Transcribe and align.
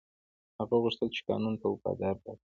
هغه 0.59 0.75
غوښتل 0.83 1.07
چې 1.15 1.21
قانون 1.29 1.53
ته 1.61 1.65
وفادار 1.69 2.15
پاتې 2.23 2.37
شي. 2.37 2.39